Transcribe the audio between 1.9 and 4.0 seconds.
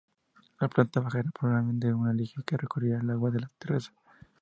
un aljibe que recogería el agua de la terraza.